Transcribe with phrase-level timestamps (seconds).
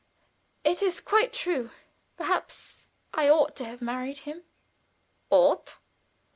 [0.63, 1.69] It is quite true.
[2.17, 4.43] Perhaps I ought to have married him."
[5.29, 5.77] "Ought!"